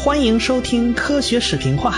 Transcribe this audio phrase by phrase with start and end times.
[0.00, 1.92] 欢迎收听科学视频话。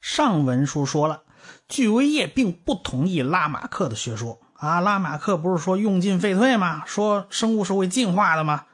[0.00, 1.24] 上文书说了，
[1.68, 4.80] 巨维叶并不同意拉马克的学说啊。
[4.80, 6.82] 拉马克不是说用进废退吗？
[6.86, 8.64] 说生物是会进化的吗？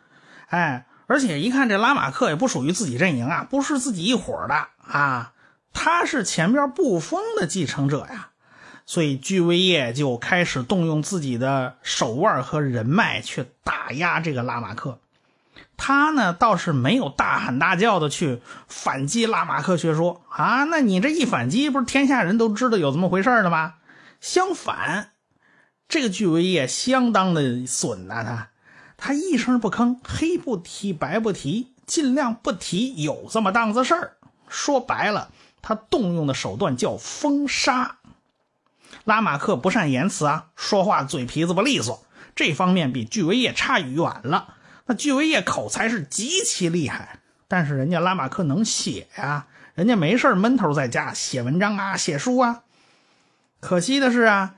[0.47, 0.87] 哎。
[1.07, 5.33] 而且一看这拉马克也不属于自己阵营啊，不是自己一伙的啊，
[5.73, 8.31] 他是前边布封的继承者呀，
[8.87, 14.99] 所以居维叶就开始动用自己的手腕和人脉去打压这个拉马克。
[15.77, 23.75] 他呢倒是没有大喊大叫的去反击拉马克学说啊，那你这一反击，不是天下人都知道有这么回事的吗？
[24.21, 25.11] 相反，
[25.89, 28.49] 这个居维叶相当的损呐，他。
[29.07, 34.17] 他一声不吭，黑不提白不提，尽量不提有这么档子事儿。
[34.49, 37.99] 说白了，他动用的手段叫封杀。
[39.05, 42.03] 拉马克不善言辞啊，说话嘴皮子不利索，
[42.35, 44.55] 这方面比巨维叶差远了。
[44.87, 52.63] 那巨维叶口才是极其厉害，但是人家拉马克能写呀，人家没事闷头在家写文章啊，写书啊。
[53.61, 54.55] 可惜的是啊。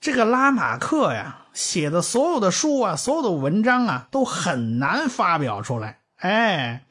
[0.00, 6.00] 这个拉马克呀，写的所有的书啊，所有的文章啊，都很难发表出来。
[6.16, 6.84] 哎，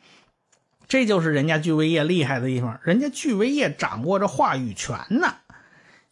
[0.88, 5.36] 这就是人家巨维叶厉害的地方，人家巨维叶掌握着话语权呢。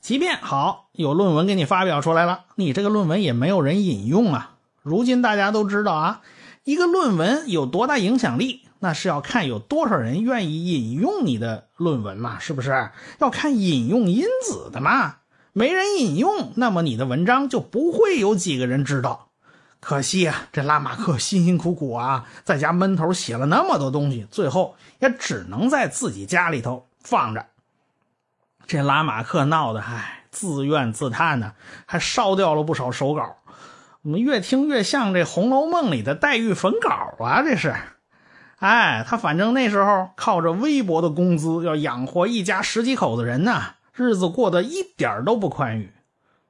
[0.01, 4.57] 即便好有论文给你发表出来了，你这个论文也没有人引用啊。
[4.81, 6.21] 如今大家都知道啊，
[6.63, 12.89] 一个论文有多大影响力，那是要看有多少人愿意引用你的论文嘛，是不是？
[13.19, 15.17] 要看引用因子的嘛。
[15.53, 19.27] 没人引用，那么你的文章就不会有几个人知道。
[19.81, 27.47] 可惜啊，这拉马克辛辛苦苦啊，在家闷头写了那么多东西，最后也只能在自己家里头放着。
[28.67, 31.53] 这拉马克闹的，唉，自怨自叹呢，
[31.85, 33.37] 还烧掉了不少手稿。
[34.03, 37.75] 我们越听越像这《红楼梦》里的黛玉焚稿啊，这是。
[38.59, 43.61] 哎，他反正那时候靠着微薄的工资，要养活一家十几口子人呢。
[43.93, 45.91] 日子过得一点都不宽裕，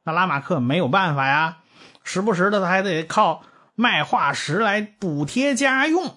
[0.03, 1.57] 那拉马克没有办法呀，
[2.03, 3.43] 时不时的他还得靠
[3.75, 6.15] 卖化石来补贴家用。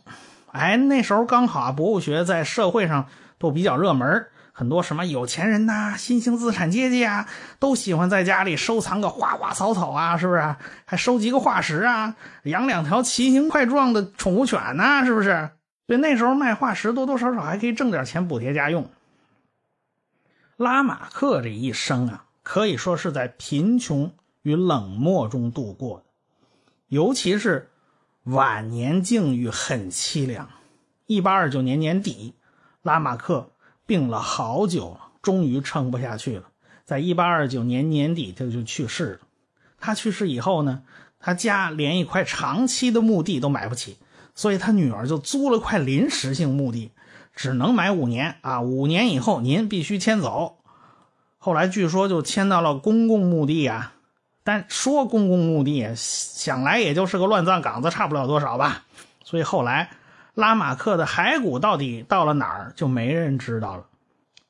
[0.53, 3.07] 哎，那时候刚好啊，博物学在社会上
[3.39, 7.27] 都比较热门，很多什么有钱人呐、新兴资产阶级啊，
[7.59, 10.55] 都喜欢在家里收藏个花花草草啊，是不是？
[10.85, 12.15] 还收集个化石啊，
[12.45, 15.51] 养两条奇形怪状的宠物犬呢，是不是？
[15.87, 18.89] 所以那时候卖化石多多少少还可以挣点钱补贴家用。
[20.57, 26.05] 拉马克这一生啊，可以说是在贫穷与冷漠中度过的，
[26.89, 27.71] 尤其是
[28.23, 30.49] 晚年境遇很凄凉。
[31.07, 32.35] 一八二九年年底，
[32.83, 33.51] 拉马克
[33.85, 36.45] 病了好久，终于撑不下去了。
[36.85, 39.21] 在一八二九年年底，他就去世了。
[39.81, 40.85] 他去世以后呢，
[41.19, 43.99] 他家连一块长期的墓地都买不起，
[44.35, 46.93] 所以他女儿就租了块临时性墓地。
[47.35, 48.61] 只能买五年啊！
[48.61, 50.59] 五年以后您必须迁走。
[51.39, 53.93] 后来据说就迁到了公共墓地啊，
[54.45, 58.85] 但说公共墓地，想来也就是个乱葬岗子，差不了多少吧。
[59.25, 59.91] 所以后来
[60.35, 63.85] 拉马克的骸骨到底到了哪儿，就没人知道了。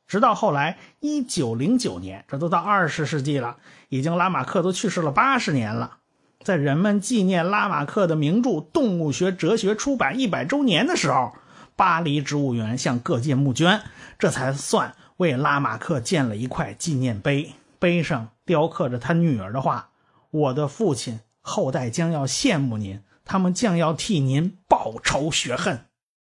[0.06, 3.56] 直到后来一九零九年，这都到二十世纪了，
[3.88, 5.96] 已经拉马克都去世了八十年了，
[6.42, 11.32] 在人们纪念拉马克的名著《动物学哲学》出版一百周年的时候。
[11.76, 13.82] 巴黎植物园向各界募捐，
[14.18, 19.90] 这才算为拉马克建了一块纪念碑，碑上雕刻着他女儿的话
[20.30, 25.86] ：“我的父亲，后代将要羡慕您，他们将要替您报仇雪恨。”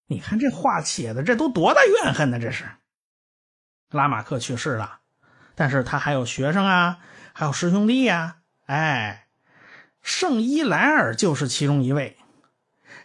[0.07, 2.39] 你看这话写的，这都多大怨恨呢？
[2.39, 2.65] 这是
[3.89, 4.99] 拉马克去世了，
[5.55, 6.99] 但是他还有学生啊，
[7.33, 8.37] 还有师兄弟呀。
[8.67, 9.27] 哎，
[10.01, 12.17] 圣伊莱尔就是其中一位。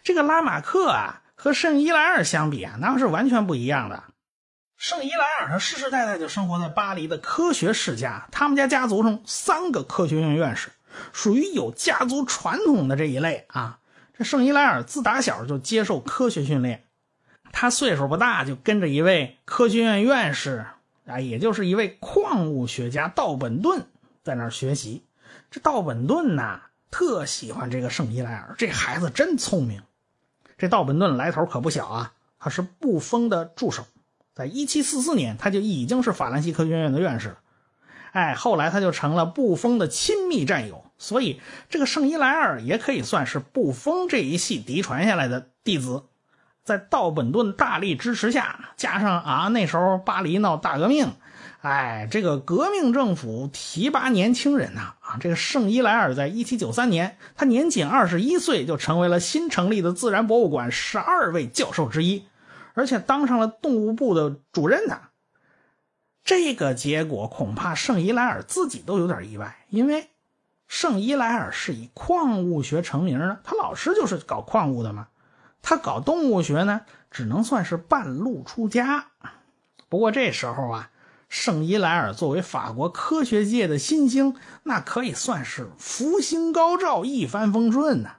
[0.01, 1.17] 这个拉马克啊。
[1.43, 4.03] 和圣伊莱尔相比啊，那是完全不一样的。
[4.77, 10.69] 圣伊莱尔他世世代代就生活在巴黎的科学世家，他们家家族中三个科学院院士，
[11.11, 13.79] 属于有家族传统的这一类啊。
[14.15, 16.85] 这圣伊莱尔自打小就接受科学训练，
[17.51, 20.67] 他岁数不大就跟着一位科学院院士
[21.07, 23.87] 啊，也就是一位矿物学家道本顿
[24.23, 25.07] 在那儿学习。
[25.49, 26.61] 这道本顿呐，
[26.91, 29.81] 特喜欢这个圣伊莱尔，这孩子真聪明。
[30.61, 32.13] 这道本顿来头可不小啊！
[32.37, 33.83] 他是布封的助手，
[34.35, 37.37] 在1744年他就已经是法兰西科学院的院士了。
[38.11, 46.03] 哎，后来他就成了布封的亲密战友，所以这个圣伊莱尔也可以算是布封这一系嫡传下来的弟子。
[46.63, 51.07] 在道本顿大力支持下，加上啊那时候巴黎闹大革命，
[51.61, 62.25] 哎，这个革命政府提拔年轻人呐啊，这个圣伊莱尔在一七九三年，他年仅二十一岁就成为了新成立的自然博物馆十二位教授之一，
[62.73, 64.99] 而且当上了动物部的主任呢。
[66.23, 70.09] 这个结果恐怕圣伊莱尔自己都有点意外，因为
[70.67, 75.09] 圣伊莱尔是以矿物学成名的，他老师就是搞矿物的嘛。
[75.61, 76.81] 他搞动物学呢，
[77.11, 79.09] 只能算是半路出家。
[79.89, 80.89] 不过这时候啊，
[81.31, 88.09] 圣伊莱尔作为法国科学界的新星，那可以算是福星高照、一帆风顺呢。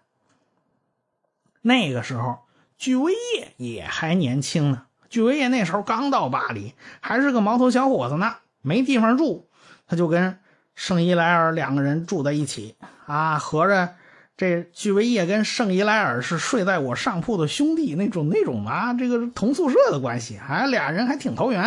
[1.60, 2.38] 那个时候，
[2.78, 4.86] 居维叶也还年轻呢。
[5.10, 9.46] 居维叶那时候刚到巴黎，还是个毛头小伙子呢，没地方住，
[9.86, 10.38] 他就跟
[10.74, 13.90] 圣伊莱尔两个人住在一起啊，合着。
[14.38, 21.62] 这居维叶跟圣伊莱尔是睡在我上铺的兄弟，那种那种啊，这个同宿舍的关系，还俩人还挺投缘，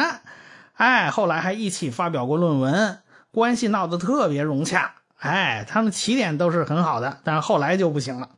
[0.76, 3.00] 哎，后来还一起发表过论文，
[3.32, 8.32] 关系闹得特别融洽，哎，他们起点都是很好的，但是后来就不行了。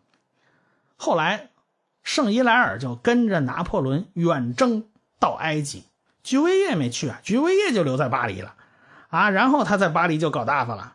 [0.95, 1.49] 后来，
[2.03, 4.85] 圣伊莱尔就跟着拿破仑远征
[5.19, 5.85] 到埃及，
[6.23, 8.53] 居维叶没去啊，居维叶就留在巴黎了，
[9.09, 10.93] 啊，然后他在巴黎就搞大发了。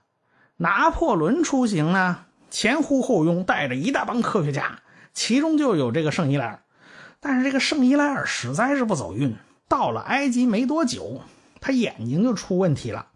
[0.57, 2.25] 拿破仑出行呢？
[2.51, 4.81] 前呼后拥，带着一大帮科学家，
[5.13, 6.61] 其中就有这个圣伊莱尔。
[7.19, 9.37] 但是这个圣伊莱尔实在是不走运，
[9.73, 11.23] 到了埃及没多久，
[11.59, 13.07] 他眼睛就出问题了。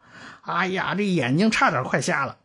[0.41, 2.39] 哎呀，这眼睛差点快瞎了。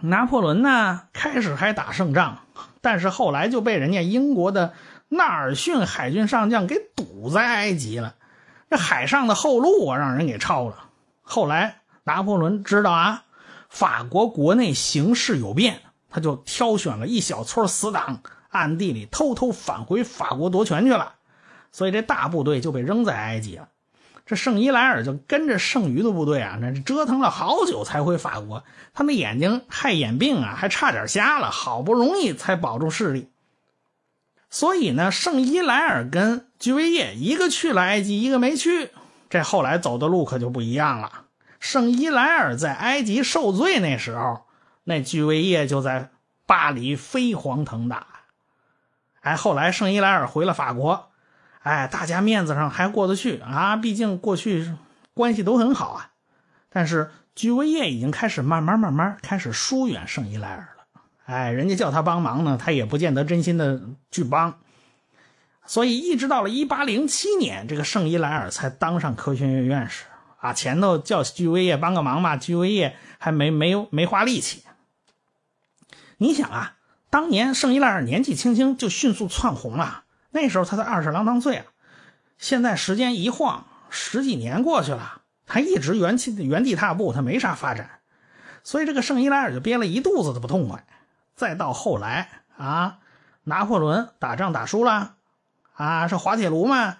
[0.00, 2.38] 拿破仑呢，开始还打胜仗，
[2.80, 4.74] 但是后来就被人家英国的
[5.08, 8.16] 纳尔逊海军上将给堵在埃及了。
[8.68, 10.88] 这海上的后路啊，让人给抄了。
[11.20, 13.22] 后来拿破仑知道啊，
[13.68, 15.80] 法国国内形势有变。
[16.10, 21.14] 他就挑选了一小撮死党，暗地里偷偷返回法国夺权去了，
[21.72, 23.68] 所以这大部队就被扔在埃及了。
[24.24, 28.62] 这圣伊莱尔就跟着剩余的部队啊，那折腾了好久才回法国。
[28.94, 33.28] 他那眼睛害眼病啊，还差点瞎了，好不容易才保住视力。
[34.48, 38.90] 所以呢，圣伊莱尔跟居维叶一个去了埃及，一个没去。
[39.28, 41.24] 这后来走的路可就不一样了。
[41.58, 44.42] 圣伊莱尔在埃及受罪那时候。
[44.84, 46.10] 那居维叶就在
[46.44, 48.04] 巴黎飞黄腾达，
[49.20, 51.11] 哎，后来圣伊莱尔回了法国，
[51.62, 54.72] 哎，大家面子上还过得去啊，毕竟过去
[55.14, 56.10] 关系都很好啊。
[56.68, 63.80] 但是居维叶已经开始慢慢慢慢开始疏远圣伊莱尔了，哎，人家叫他帮忙呢，他也不见得真心的
[64.10, 64.58] 去帮。
[65.64, 70.04] 所以一直到了一八零七年，这个圣伊莱尔才当上科学院院士
[70.40, 70.52] 啊。
[70.52, 74.64] 前头叫居维叶帮个忙嘛，居维叶还没没没花力气。
[76.18, 76.76] 你想啊，
[77.10, 81.66] 当年圣伊莱尔年纪轻轻就迅速窜红了，那时候他才二十郎当岁啊。
[82.38, 88.00] 现在时间一晃，十几年过去了，他一直原地原地踏步，他没啥发展，
[88.64, 90.84] 所以这个圣伊莱尔就憋了一肚子的不痛快。
[91.36, 92.98] 再到后来啊，
[93.44, 95.14] 拿破仑打仗打输了，
[95.74, 96.96] 啊是滑铁卢嘛，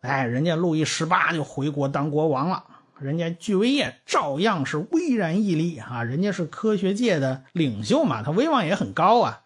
[0.00, 2.64] 哎，人家路易十八就回国当国王了。
[2.98, 9.40] 人家居维叶照样是巍然屹立啊，人家是科学界的领袖嘛，他威望也很高啊。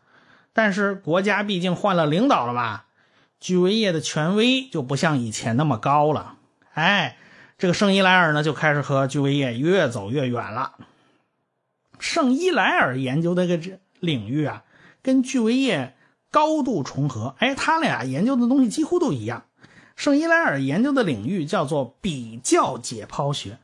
[0.52, 2.82] 但是国家毕竟换了领导了嘛，
[3.44, 6.36] 居维叶的权威就不像以前那么高了。
[6.72, 7.18] 哎，
[7.58, 10.76] 这个圣伊莱尔呢就开始和居维叶越走越远了。
[11.98, 13.60] 圣伊莱尔研究的个
[14.00, 14.64] 领域啊，
[15.02, 15.94] 跟居维叶
[16.30, 19.44] 高度重合，哎，他俩研究的东西几乎都一样。
[19.94, 23.58] 圣伊莱尔研究的领域叫做比较解剖学，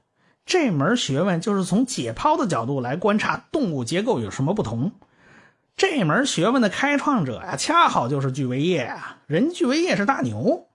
[0.45, 4.93] 这门学问就是从解剖的角度来观察动物结构有什么不同。
[5.81, 10.69] 这门学问的开创者呀，恰好就是巨维叶啊，人巨维叶是大牛，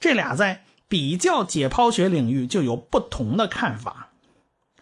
[0.00, 4.08] 这俩在比较解剖学领域就有不同的看法。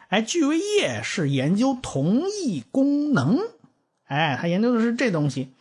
[0.08, 3.38] 哎，巨维叶是研究同一功能，
[4.06, 5.52] 哎，他研究的是这东西，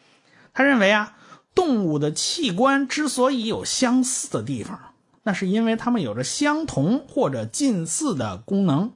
[0.53, 1.17] 他认为啊。
[1.53, 4.77] 动物的器官之所以有相似的地方，
[5.23, 8.91] 那是因为它们有着相同或者近似的功能。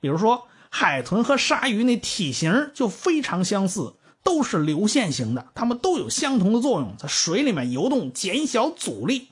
[0.00, 9.28] 比如说，海豚和鲨鱼那体型就非常相似，都是流线型的，它们都有相同的作用，在水里面游动，减小阻力。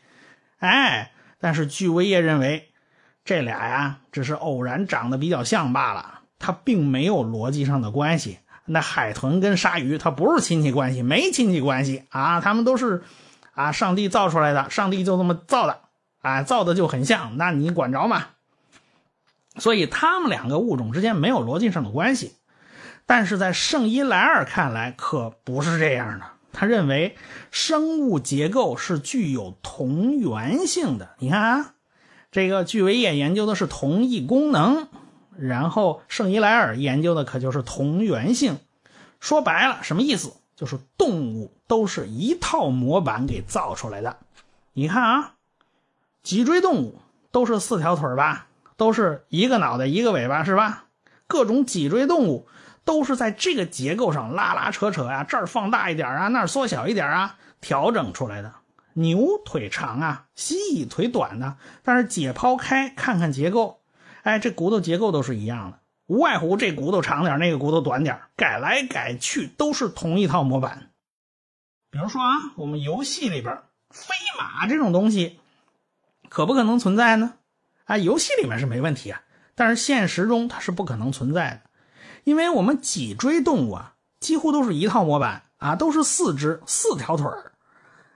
[0.59, 2.69] 哎，但是巨维叶认为，
[3.25, 8.39] 这俩呀只是偶然长得比较像罢了，它并没有逻辑上的关系。
[8.65, 13.03] 那海豚跟鲨鱼，它不是亲戚关系，没亲戚关系啊，它们都是
[13.55, 15.81] 啊，上帝造出来的，上帝就这么造的，
[16.21, 18.27] 啊，造的就很像，那你管着吗？
[19.57, 22.37] 所以他们两个物种之间没有逻辑上的关系，
[23.15, 27.15] 但是在圣伊莱尔看来可不是这样的，他认为
[27.51, 31.11] 生物结构是具有同源性的。
[31.19, 31.75] 你看啊，
[32.31, 34.89] 这个巨维叶研究的是同一功能，
[35.37, 38.59] 然后圣伊莱尔研究的可就是同源性。
[39.21, 40.33] 说白了，什么意思？
[40.57, 44.17] 就是动物都是一套模板给造出来的。
[44.73, 45.35] 你看啊，
[46.23, 46.99] 脊椎动物
[47.31, 48.47] 都是四条腿吧，
[48.79, 50.87] 都是一个脑袋一个尾巴，是吧？
[51.27, 52.47] 各种脊椎动物
[52.85, 58.53] 都是在这个结构上拉拉扯扯呀，这儿放大一点啊，那儿缩小一点啊，调整出来的。
[58.95, 63.81] 牛腿长啊，蜥蜴腿短的，但是解剖开看看结构，
[64.23, 70.91] 哎，这骨头结构都是一样的，无外乎这骨头长点，那个骨头短点，改来改去都是同一套模板。
[71.91, 73.57] 比如说啊，我们游戏里边
[73.89, 75.41] 飞马这种东西，
[76.29, 77.35] 可不可能存在呢？
[77.85, 79.23] 啊，游戏里面是没问题啊。
[79.55, 81.71] 但是现实中它是不可能存在的，
[82.25, 87.53] 因为我们脊椎动物啊，几乎都是一套模板啊，都是四肢四条腿儿。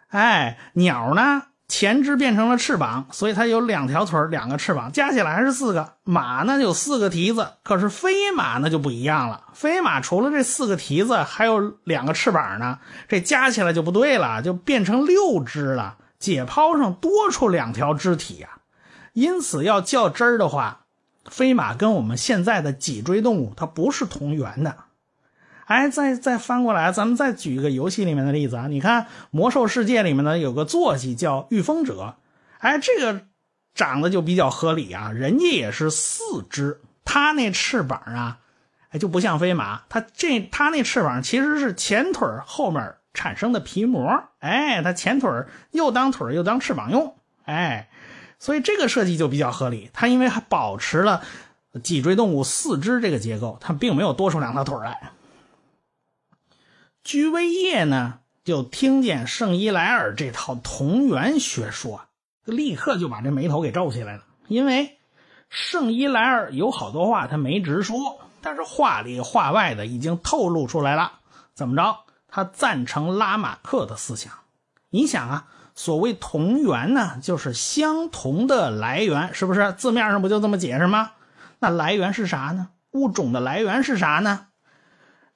[0.08, 5.94] 哎，鸟呢，前肢变成了翅膀，所以它有两条腿两个翅膀，加起来还是四个。
[6.04, 9.44] 马呢有四个蹄子，可是飞马那就不一样了。
[9.52, 15.96] 飞马除了这四个蹄子，还有两个翅膀呢，这加起来就不对了，就变成六只了。
[16.18, 18.48] 解剖上多出两条肢体呀，
[19.12, 20.85] 因此要较真儿的话。
[21.30, 24.76] 飞马跟我们现在的脊椎动物，它不是同源的。
[25.66, 28.68] 哎，再再翻过来，咱们再举一个游戏里面的例子啊。
[28.68, 32.14] 你看《魔兽世界》里面呢有个坐骑叫御风者，
[32.58, 33.22] 哎，这个
[33.74, 35.10] 长得就比较合理啊。
[35.10, 38.38] 人家也是四肢，它那翅膀啊，
[38.90, 45.28] 哎就不像飞马，它这它那翅膀其实是前腿后面产生的皮膜，哎，它前腿
[45.72, 47.88] 又当腿又当翅膀用，哎。
[48.38, 51.22] 所以这个设计就比较合理，它因为还保持了
[51.82, 55.12] 脊椎动物四肢这个结构，它并没有多出两条腿来。
[57.02, 62.02] 居维叶呢，就听见圣伊莱尔这套同源学说，
[62.44, 64.24] 立刻就把这眉头给皱起来了。
[64.48, 64.98] 因为
[65.48, 71.20] 圣伊莱尔有好多话他没直说，但是话里话外的已经透露出来了。
[71.54, 72.00] 怎么着？
[72.28, 74.32] 他赞成拉马克的思想。
[74.90, 75.48] 你想啊。
[75.76, 79.72] 所谓同源呢，就是相同的来源，是不是？
[79.74, 81.12] 字面上不就这么解释吗？
[81.60, 82.70] 那来源是啥呢？
[82.92, 84.46] 物种的来源是啥呢？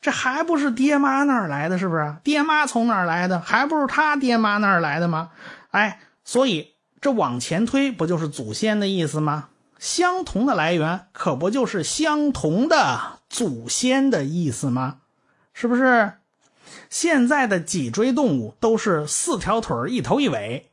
[0.01, 2.17] 这还不是爹妈那儿来的，是不是？
[2.25, 3.39] 爹妈从哪儿来的？
[3.39, 5.31] 还不是他爹妈那儿来的吗？
[5.73, 9.49] 哎，所以这往前推，不就是祖先的意思吗？
[9.79, 14.97] 相同的来源，可不就是相同的祖先的意思吗？
[15.53, 16.15] 是不是？
[16.89, 20.71] 现在的脊椎动物都是四条腿一头一尾，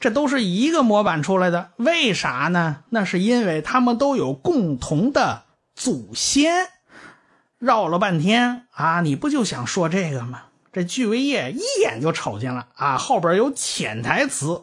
[0.00, 1.70] 这都是一个模板出来的。
[1.76, 2.84] 为啥呢？
[2.90, 6.68] 那是因为它们都有共同的祖先。
[7.58, 10.44] 绕了半天啊，你不就想说这个吗？
[10.72, 14.62] 这巨维叶一眼就瞅见了啊，后边有潜台词。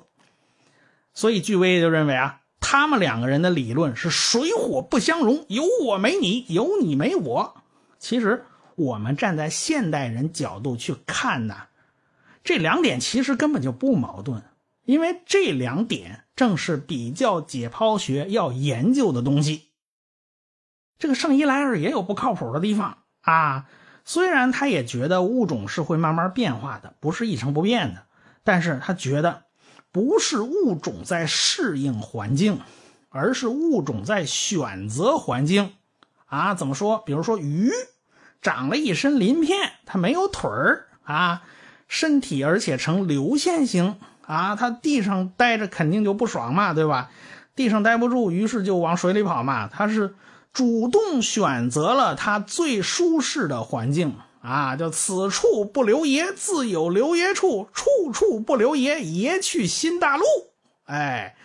[1.13, 7.56] 所以巨维叶就认为啊，他们两个人的理论是水火不相容，有我没你，有你没我。
[8.00, 8.46] 其实。
[8.75, 11.67] 我们站在现代人角度去看呢，
[12.44, 14.44] 这两点其实根本就不矛盾，
[14.84, 19.70] 因为这两点正是比较解剖学要研究的东西。
[21.00, 23.70] 这个圣伊莱尔也有不靠谱的地方啊，
[24.03, 28.03] 虽然他也觉得物种是会慢慢变化的，不是一成不变的，
[28.44, 29.44] 但是他觉得
[29.94, 32.60] 不是物种在适应环境，
[33.08, 35.74] 而是物种在选择环境
[36.25, 36.53] 啊。
[36.53, 37.00] 怎么说？
[37.00, 37.72] 比如说鱼。
[38.46, 41.42] 长了一身鳞片，它没有腿儿啊，
[41.88, 43.98] 身体而且呈流线型
[44.28, 47.10] 啊，它地上待着肯定就不爽嘛，对吧？
[47.56, 49.68] 地上待不住，于是就往水里跑嘛。
[49.68, 50.14] 它是
[50.54, 60.24] 主动选择了它最舒适的环境啊，叫此处不留爷，自有留爷处，处处不留爷，爷去新大陆。
[60.86, 61.36] 哎，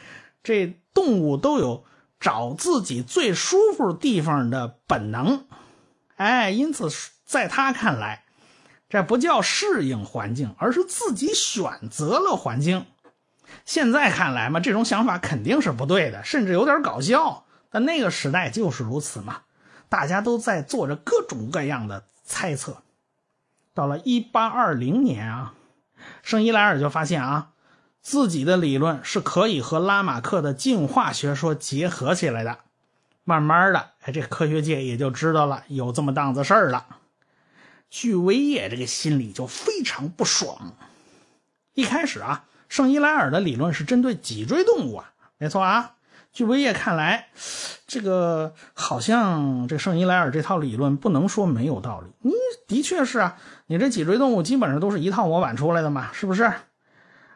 [0.43, 1.85] 这动物都有
[2.21, 5.47] 找自己最舒服地方的本能。
[6.21, 6.87] 哎，因此，
[7.25, 8.25] 在他看来，
[8.91, 12.85] 这不叫适应环境，而是自己选择了环境。
[13.65, 17.47] 现在看来嘛，这种想法肯定是不对的，甚至有点搞笑。
[17.71, 19.45] 但那个时代就是如此嘛，
[19.89, 22.83] 大家都在做着各种各样的猜测。
[23.73, 25.55] 到了一八二零年啊，
[26.23, 27.53] 圣伊莱尔就发现啊，
[28.03, 32.59] 自己的理论是可以和拉马克的进化学说结合起来的。
[33.25, 36.87] 慢慢的，哎，这科学界也就知道了有这么档子事儿了。
[37.91, 40.75] 巨维叶这个心里就非常不爽。
[41.75, 45.97] 一开始啊，圣伊莱尔的理论是针对脊椎动物啊，没错啊。
[46.33, 47.27] 巨维叶看来，
[47.89, 52.07] 这个好像这圣伊莱尔这套理论不能说没有道理。
[52.21, 52.33] 你
[52.69, 56.45] 的确是啊，你这脊椎动物基本上都是一套模板出来的嘛，是不是？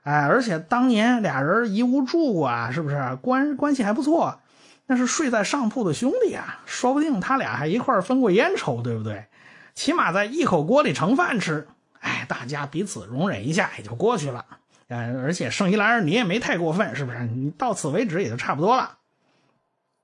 [0.05, 4.41] 哎，而且当年俩人一屋住过啊，是不是关关系还不错？
[4.87, 9.27] 那是睡在上铺的兄弟啊，说不定他俩还一块分过烟抽，对不对？
[9.75, 11.67] 起码在一口锅里盛饭吃，
[12.01, 14.45] 哎，大家彼此容忍一下也就过去了。
[14.89, 17.19] 呃，而且圣伊莱尔你也没太过分，是不是？
[17.27, 18.99] 你到此为止也就差不多了。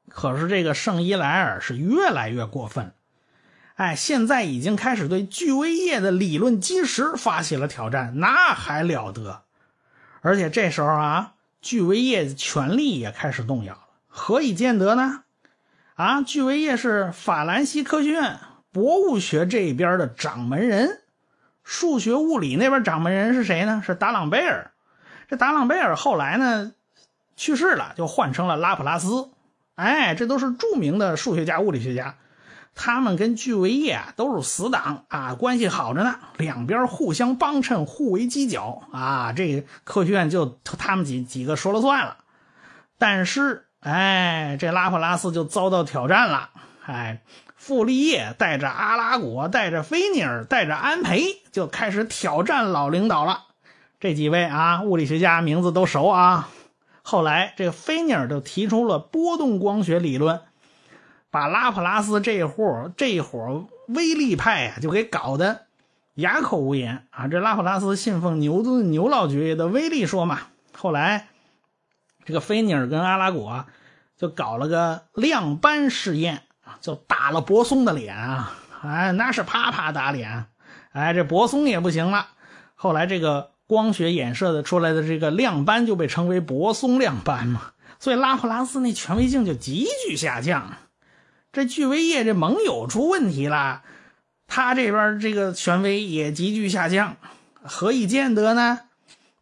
[0.08, 2.92] 可是这个圣伊莱尔是越来越过分，
[3.74, 9.42] 哎，现在已经开始对巨威叶的理论基石发起了挑战，那还了得？
[10.22, 13.78] 而且这时候啊，巨威叶的权力也开始动摇。
[14.10, 15.22] 何以见得呢？
[15.94, 18.38] 啊，巨维叶是法兰西科学院
[18.72, 21.00] 博物学这边的掌门人。
[21.62, 23.82] 数学物理那边掌门人是谁呢？
[23.86, 24.72] 是达朗贝尔。
[25.28, 26.72] 这达朗贝尔后来呢
[27.36, 29.30] 去世了，就换成了拉普拉斯。
[29.76, 32.16] 哎，这都是著名的数学家、物理学家。
[32.74, 39.32] 他们跟巨维叶啊都是死党啊，关系好着呢，两边互相帮衬，互为犄角啊。
[39.32, 42.16] 这科学院就他们几几个说了算了。
[42.98, 46.50] 但是，哎，这拉普拉斯就遭到挑战了。
[46.86, 47.20] 哎。
[47.56, 53.44] 傅立叶带着阿拉果，带着菲尼尔，带着安培，就开始挑战老领导了。
[54.00, 56.48] 这几位啊，物理学家名字都熟啊。
[57.02, 60.40] 后来，这个菲尼尔就提出了波动光学理论，
[61.30, 65.66] 把拉普拉斯这户这伙威力派啊，就给搞得
[66.14, 67.28] 哑口无言啊。
[67.28, 70.40] 这拉普拉斯信奉牛顿牛老爵爷的威力说嘛。
[70.72, 71.28] 后来，
[72.30, 73.66] 这个菲尼尔跟阿拉果
[74.16, 76.44] 就搞了个亮斑试验。
[76.80, 78.54] 就打了泊松的脸啊！
[78.82, 80.46] 哎，那是啪啪打脸。
[80.92, 82.28] 哎，这泊松也不行了。
[82.76, 87.72] 后来这个光学衍射的出来的这个亮斑就被称为泊松亮斑嘛。
[87.98, 90.74] 所以拉普拉斯那权威性就急剧下降。
[91.52, 93.82] 这巨威叶这盟友出问题了，
[94.46, 97.16] 他这边这个权威也急剧下降。
[97.62, 98.82] 何以见得呢？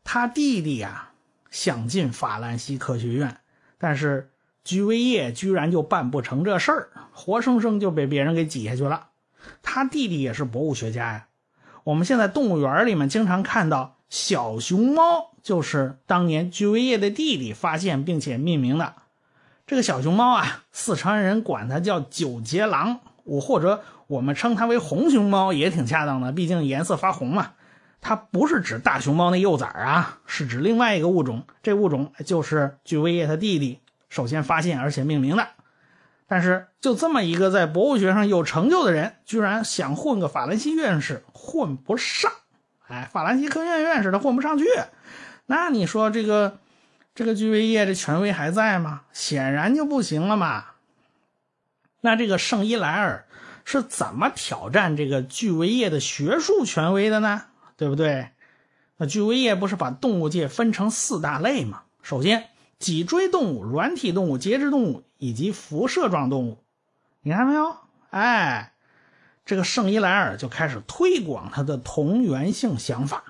[0.02, 1.07] 他弟弟呀
[1.50, 3.38] 想进法兰西科学院，
[3.78, 4.30] 但是。
[4.64, 9.06] 居维叶居然就办不成这事儿，活生生就被别人给挤下去了。
[9.62, 11.28] 他弟弟也是博物学家呀。
[11.84, 18.92] 我们现在动物园里面经常看到小熊猫，就是当年居维叶的弟弟发现并且命名的。
[19.66, 27.52] 这个小熊猫啊，四川人管它叫九节狼，我或者我们称它为红熊猫也挺恰当的，毕竟颜色发红嘛。
[28.00, 31.44] 它不是指大熊猫那幼崽啊，是指另外一个物种。
[31.62, 33.80] 这物种就是巨维叶他弟弟。
[34.08, 35.48] 首先发现而且命名的，
[36.26, 42.32] 但是就这么一个在博物学上有成就的人，居然想混个法兰西院士混不上，
[42.86, 44.64] 哎，法兰西科学院院士他混不上去，
[45.44, 46.58] 那你说这个
[47.14, 49.02] 这个巨维叶这权威还在吗？
[49.12, 50.64] 显然就不行了嘛。
[52.00, 53.26] 那这个圣伊莱尔
[53.64, 57.42] 是怎么挑战这个巨维叶的学术权威的呢？
[57.78, 58.28] 对不对？
[58.98, 61.84] 那居维叶不是把动物界分成四大类吗？
[62.02, 62.50] 首先。
[62.78, 66.58] 脊椎动物、软体动物、节肢动物以及辐射状动物，
[67.22, 67.76] 你看没有？
[68.10, 68.72] 哎，
[69.44, 73.24] 这个圣伊莱尔就开始推广他的同源性想法。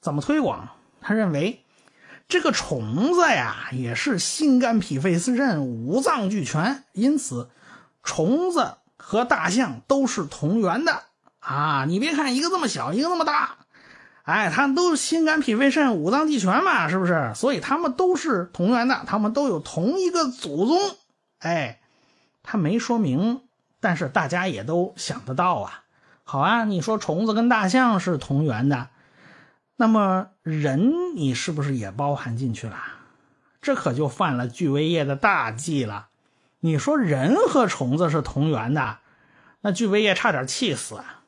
[0.00, 0.68] 怎么推广？
[1.00, 1.64] 他认为
[2.28, 7.50] 这个虫子呀，也是心肝脾肺肾五脏俱全，因此
[8.04, 11.02] 虫子和大象都是同源的
[11.40, 11.86] 啊！
[11.88, 13.56] 你别看一个这么小，一个那么大。
[14.22, 17.32] 哎，他们都是心肝脾肺肾五脏俱全嘛，是不是？
[17.34, 20.78] 所以他们都是同源的，他们都有同一个祖宗。
[21.38, 21.80] 哎，
[22.42, 23.40] 他没说明，
[23.80, 25.84] 但是大家也都想得到啊。
[26.22, 28.90] 好啊，你说虫子跟大象是同源的，
[29.76, 32.76] 那么人你是不是也包含进去了？
[33.60, 36.08] 这可就犯了巨威业的大忌了。
[36.60, 38.98] 你说人和虫子是同源的，
[39.62, 41.22] 那巨威业差点气死啊。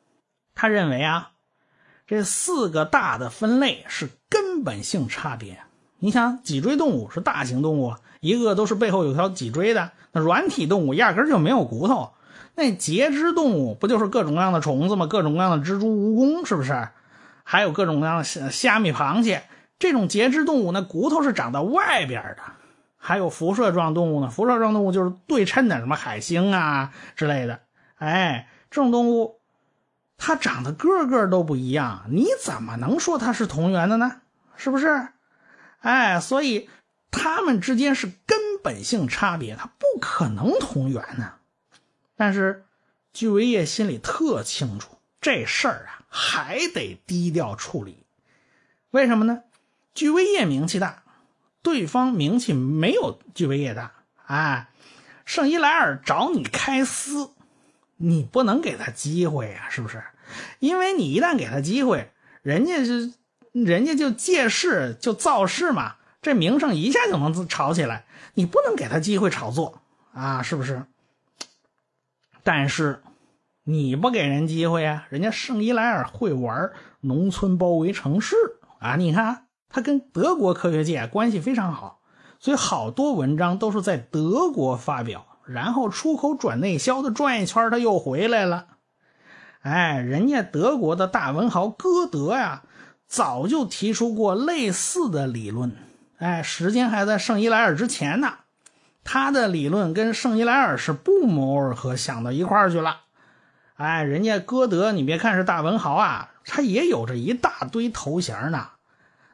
[0.54, 1.30] 他认为啊。
[2.12, 5.60] 这四个大的分类是根本性差别。
[5.98, 12.10] 你想，脊椎动物是大型动物，一个都是背后有条脊椎的；那软体动物压根就没有骨头。
[12.54, 15.06] 那节肢动物不就是各种各样的虫子吗？
[15.06, 16.86] 各种各样的蜘蛛、蜈蚣，是不是？
[17.44, 19.44] 还有各种各样的虾虾米、螃蟹。
[19.78, 22.42] 这种节肢动物，那骨头是长到外边的。
[22.98, 24.28] 还有辐射状动物呢？
[24.28, 27.60] 辐射状动物就是对称的，什么海星啊之类的。
[27.96, 29.40] 哎，这种动物。
[30.24, 34.20] 他长得个个都不一样，你怎么能说他是同源的呢？
[34.56, 35.08] 是不是？
[35.80, 36.70] 哎，所以
[37.10, 41.32] 他们之间是根本性差别，他不可能同源呢。
[42.14, 42.64] 但是
[43.12, 48.06] 居维叶心里特清楚，这事儿啊还得低调处理。
[48.92, 49.42] 为什么呢？
[49.92, 51.02] 居维叶名气大，
[51.62, 53.90] 对方名气没有居维叶大。
[54.26, 54.68] 哎，
[55.24, 57.30] 圣伊莱尔找你开撕。
[57.96, 60.02] 你不能给他机会呀，是不是？
[60.58, 62.10] 因为你一旦给他机会，
[62.42, 63.12] 人家是
[63.52, 68.04] 人家就借势就造势嘛，这名声一下就能炒起来。
[68.34, 69.80] 你不能给他机会炒作
[70.14, 70.84] 啊，是不是？
[72.42, 73.02] 但是
[73.64, 78.34] 你不给人机会啊，人家圣伊莱尔会玩农村包围城市
[78.78, 82.00] 啊，你看他跟德国科学界关系非常好，
[82.40, 85.26] 所以好多文章都是在德国发表。
[85.44, 88.71] 然后出口转内销的转一圈，他又回来了。
[89.62, 92.64] 哎，人家德国的大文豪歌德呀，
[93.06, 95.76] 早就提出过类似的理论。
[96.18, 98.38] 哎，时间还在圣伊莱尔之前呢。
[99.04, 103.02] 他的理论跟圣伊莱尔是不谋而合，想到一块儿去了。
[103.74, 108.70] 哎，人家歌德，你别看是大文豪啊，他也有着一大堆头衔呢。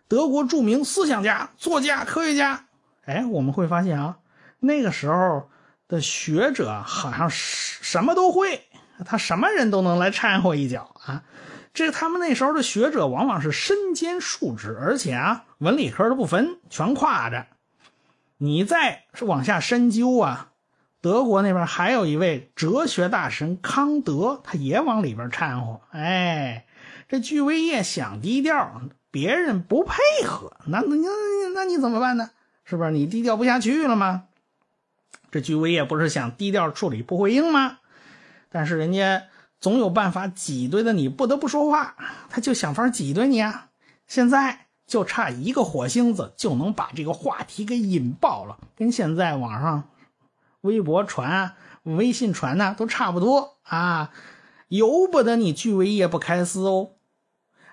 [0.08, 2.66] 德国著名思想家、作家、科学家。
[3.06, 4.18] 哎，我们会发现啊，
[4.60, 5.48] 那个时候。
[5.88, 8.67] 的学者好像什什么都会，
[9.04, 11.24] 他什么人都能来掺和一脚啊！
[11.74, 17.46] 这他们那时候的学者往往是身兼数职，而且啊，文理科都不分，全挎着。
[18.38, 20.50] 你再是往下深究啊，
[21.00, 25.80] 德国那边还有一位哲学大神康德，他也往里边掺和。
[25.90, 26.66] 哎，
[27.08, 29.94] 这巨威业想低调，别人不配
[30.26, 32.30] 合，那那那那你怎么办呢？
[32.64, 34.24] 是不是你低调不下去了吗？
[35.30, 37.78] 这居维叶不是想低调处理不回应吗？
[38.50, 39.24] 但是人家
[39.60, 41.96] 总有办法挤兑的你不得不说话，
[42.30, 43.68] 他就想法挤兑你啊！
[44.06, 49.90] 现在就差一个火星子就能把这个话题给引爆了，跟现在网上
[50.62, 54.12] 微博传、微信传的都差不多啊！
[54.68, 56.90] 由不得你居维叶不开撕哦！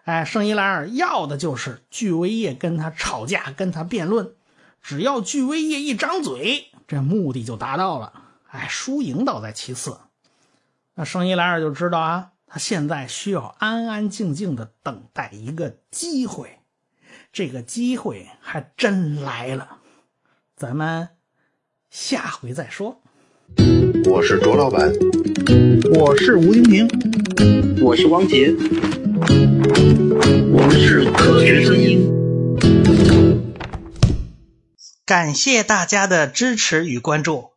[0.04, 4.34] 哎，圣伊莱尔要的就是居维叶跟他吵架、跟他辩论，
[4.82, 6.68] 只要居维叶一张嘴。
[6.88, 8.14] 这目的就达到了，
[8.50, 9.98] 哎，输赢倒在其次。
[10.98, 16.60] 那圣伊莱尔就知道啊，他现在需要安安静静的等待一个机会。
[17.34, 19.80] 这个机会还真来了，
[20.56, 21.10] 咱们
[21.90, 23.02] 下回再说。
[24.10, 24.90] 我是卓老板，
[26.00, 26.88] 我是吴金平，
[27.84, 28.56] 我是王杰，
[30.50, 32.10] 我们是科学声音。
[35.06, 37.55] 感谢大家的支持与关注。